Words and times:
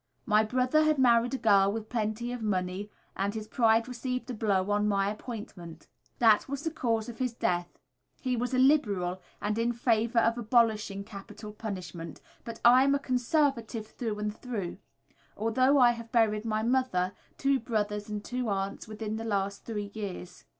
My 0.25 0.43
brother 0.43 0.81
had 0.83 0.97
married 0.97 1.35
a 1.35 1.37
girl 1.37 1.71
with 1.71 1.87
plenty 1.87 2.31
of 2.31 2.41
money, 2.41 2.89
and 3.15 3.35
his 3.35 3.47
pride 3.47 3.87
received 3.87 4.27
a 4.31 4.33
blow 4.33 4.71
on 4.71 4.87
my 4.87 5.11
appointment. 5.11 5.85
That 6.17 6.49
was 6.49 6.63
the 6.63 6.71
cause 6.71 7.07
of 7.07 7.19
his 7.19 7.33
death. 7.35 7.77
He 8.19 8.35
was 8.35 8.51
a 8.55 8.57
Liberal 8.57 9.21
and 9.43 9.59
in 9.59 9.71
favour 9.73 10.17
of 10.17 10.39
abolishing 10.39 11.03
capital 11.03 11.53
punishment, 11.53 12.19
but 12.43 12.59
I 12.65 12.83
am 12.83 12.95
a 12.95 12.99
Conservative 12.99 13.85
through 13.85 14.17
and 14.17 14.35
through. 14.35 14.79
Altogether 15.37 15.77
I 15.77 15.91
have 15.91 16.11
buried 16.11 16.45
my 16.45 16.63
mother, 16.63 17.13
two 17.37 17.59
brothers, 17.59 18.09
and 18.09 18.25
two 18.25 18.49
aunts 18.49 18.87
within 18.87 19.17
the 19.17 19.23
last 19.23 19.65
three 19.65 19.91
years." 19.93 20.45